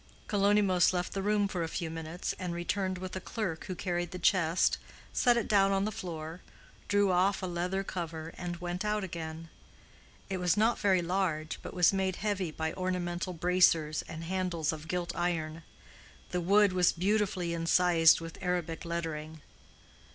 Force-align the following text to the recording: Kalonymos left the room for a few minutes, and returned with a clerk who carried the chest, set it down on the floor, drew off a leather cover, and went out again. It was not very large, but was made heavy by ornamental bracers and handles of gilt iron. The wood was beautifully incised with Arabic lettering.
Kalonymos 0.27 0.93
left 0.93 1.13
the 1.13 1.21
room 1.21 1.47
for 1.47 1.61
a 1.61 1.67
few 1.67 1.91
minutes, 1.91 2.33
and 2.39 2.55
returned 2.55 2.97
with 2.97 3.15
a 3.15 3.19
clerk 3.21 3.65
who 3.65 3.75
carried 3.75 4.09
the 4.09 4.17
chest, 4.17 4.79
set 5.13 5.37
it 5.37 5.47
down 5.47 5.71
on 5.71 5.85
the 5.85 5.91
floor, 5.91 6.41
drew 6.87 7.11
off 7.11 7.43
a 7.43 7.45
leather 7.45 7.83
cover, 7.83 8.33
and 8.35 8.57
went 8.57 8.83
out 8.83 9.03
again. 9.03 9.47
It 10.27 10.37
was 10.37 10.57
not 10.57 10.79
very 10.79 11.03
large, 11.03 11.59
but 11.61 11.75
was 11.75 11.93
made 11.93 12.15
heavy 12.15 12.49
by 12.49 12.73
ornamental 12.73 13.33
bracers 13.33 14.01
and 14.07 14.23
handles 14.23 14.73
of 14.73 14.87
gilt 14.87 15.15
iron. 15.15 15.61
The 16.31 16.41
wood 16.41 16.73
was 16.73 16.91
beautifully 16.91 17.53
incised 17.53 18.19
with 18.21 18.39
Arabic 18.41 18.85
lettering. 18.85 19.41